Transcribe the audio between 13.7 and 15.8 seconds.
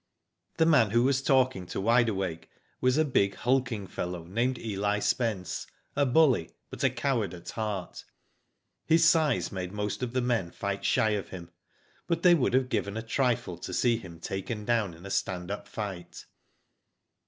see him taken down in a stand up